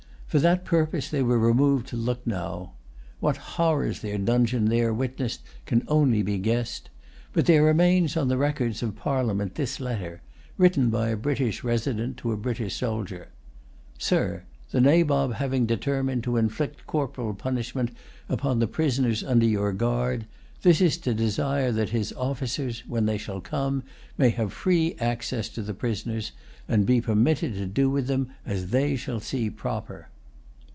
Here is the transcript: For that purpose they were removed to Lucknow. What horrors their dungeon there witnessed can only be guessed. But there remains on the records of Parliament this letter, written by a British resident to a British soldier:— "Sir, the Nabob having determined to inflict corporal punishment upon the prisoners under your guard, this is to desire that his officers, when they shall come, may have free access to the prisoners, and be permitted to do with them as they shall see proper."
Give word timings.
For 0.31 0.39
that 0.39 0.63
purpose 0.63 1.09
they 1.09 1.21
were 1.21 1.37
removed 1.37 1.87
to 1.87 1.97
Lucknow. 1.97 2.71
What 3.19 3.35
horrors 3.35 3.99
their 3.99 4.17
dungeon 4.17 4.69
there 4.69 4.93
witnessed 4.93 5.41
can 5.65 5.83
only 5.89 6.23
be 6.23 6.37
guessed. 6.37 6.89
But 7.33 7.47
there 7.47 7.63
remains 7.65 8.15
on 8.15 8.29
the 8.29 8.37
records 8.37 8.81
of 8.81 8.95
Parliament 8.95 9.55
this 9.55 9.81
letter, 9.81 10.21
written 10.57 10.89
by 10.89 11.09
a 11.09 11.17
British 11.17 11.65
resident 11.65 12.15
to 12.15 12.31
a 12.31 12.37
British 12.37 12.77
soldier:— 12.77 13.27
"Sir, 13.97 14.43
the 14.69 14.79
Nabob 14.79 15.33
having 15.33 15.65
determined 15.65 16.23
to 16.23 16.37
inflict 16.37 16.87
corporal 16.87 17.33
punishment 17.33 17.91
upon 18.29 18.59
the 18.59 18.67
prisoners 18.67 19.25
under 19.25 19.45
your 19.45 19.73
guard, 19.73 20.27
this 20.61 20.79
is 20.79 20.97
to 20.99 21.13
desire 21.13 21.73
that 21.73 21.89
his 21.89 22.13
officers, 22.13 22.85
when 22.87 23.05
they 23.05 23.17
shall 23.17 23.41
come, 23.41 23.83
may 24.17 24.29
have 24.29 24.53
free 24.53 24.95
access 24.97 25.49
to 25.49 25.61
the 25.61 25.73
prisoners, 25.73 26.31
and 26.69 26.85
be 26.85 27.01
permitted 27.01 27.53
to 27.55 27.65
do 27.65 27.89
with 27.89 28.07
them 28.07 28.29
as 28.45 28.67
they 28.67 28.95
shall 28.95 29.19
see 29.19 29.49
proper." 29.49 30.07